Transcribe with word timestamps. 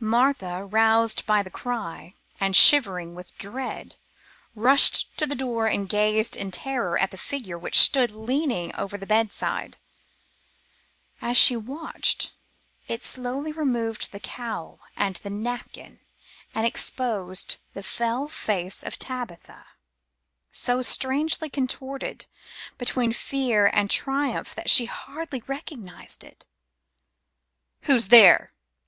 Martha, 0.00 0.64
roused 0.64 1.24
by 1.24 1.40
the 1.40 1.52
cry, 1.52 2.12
and 2.40 2.56
shivering 2.56 3.14
with 3.14 3.38
dread, 3.38 3.96
rushed 4.56 5.16
to 5.16 5.24
the 5.24 5.36
door 5.36 5.68
and 5.68 5.88
gazed 5.88 6.34
in 6.36 6.50
terror 6.50 6.98
at 6.98 7.12
the 7.12 7.16
figure 7.16 7.56
which 7.56 7.78
stood 7.78 8.10
leaning 8.10 8.74
over 8.74 8.98
the 8.98 9.06
bedside. 9.06 9.78
As 11.22 11.36
she 11.36 11.54
watched, 11.54 12.32
it 12.88 13.04
slowly 13.04 13.52
removed 13.52 14.10
the 14.10 14.18
cowl 14.18 14.80
and 14.96 15.14
the 15.22 15.30
napkin 15.30 16.00
and 16.56 16.66
exposed 16.66 17.58
the 17.72 17.84
fell 17.84 18.26
face 18.26 18.82
of 18.82 18.98
Tabitha, 18.98 19.64
so 20.50 20.82
strangely 20.82 21.48
contorted 21.48 22.26
between 22.78 23.12
fear 23.12 23.70
and 23.72 23.88
triumph 23.88 24.56
that 24.56 24.70
she 24.70 24.86
hardly 24.86 25.44
recognized 25.46 26.24
it. 26.24 26.46
"Who's 27.82 28.08
there?" 28.08 28.50